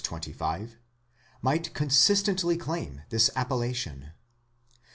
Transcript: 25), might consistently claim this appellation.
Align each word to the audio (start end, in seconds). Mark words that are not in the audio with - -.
25), 0.03 0.77
might 1.43 1.75
consistently 1.75 2.57
claim 2.57 3.03
this 3.09 3.29
appellation. 3.35 4.13